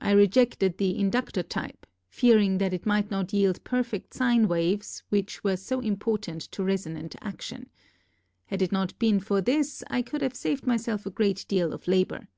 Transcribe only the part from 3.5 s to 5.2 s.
perfect sine waves